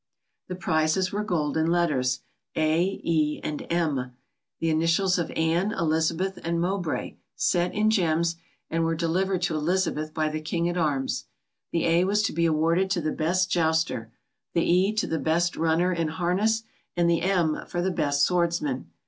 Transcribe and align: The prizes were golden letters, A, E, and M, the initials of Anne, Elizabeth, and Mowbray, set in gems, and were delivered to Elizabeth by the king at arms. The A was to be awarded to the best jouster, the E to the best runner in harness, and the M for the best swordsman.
The 0.47 0.55
prizes 0.55 1.11
were 1.11 1.23
golden 1.23 1.67
letters, 1.67 2.21
A, 2.55 2.99
E, 3.03 3.39
and 3.43 3.67
M, 3.69 4.13
the 4.59 4.71
initials 4.71 5.19
of 5.19 5.29
Anne, 5.35 5.71
Elizabeth, 5.73 6.39
and 6.43 6.59
Mowbray, 6.59 7.17
set 7.35 7.71
in 7.75 7.91
gems, 7.91 8.35
and 8.67 8.83
were 8.83 8.95
delivered 8.95 9.43
to 9.43 9.53
Elizabeth 9.55 10.11
by 10.11 10.27
the 10.29 10.41
king 10.41 10.67
at 10.67 10.75
arms. 10.75 11.25
The 11.71 11.85
A 11.85 12.05
was 12.05 12.23
to 12.23 12.33
be 12.33 12.47
awarded 12.47 12.89
to 12.89 13.01
the 13.01 13.11
best 13.11 13.51
jouster, 13.51 14.11
the 14.55 14.63
E 14.63 14.91
to 14.93 15.05
the 15.05 15.19
best 15.19 15.55
runner 15.55 15.93
in 15.93 16.07
harness, 16.07 16.63
and 16.97 17.07
the 17.07 17.21
M 17.21 17.59
for 17.67 17.83
the 17.83 17.91
best 17.91 18.25
swordsman. 18.25 18.89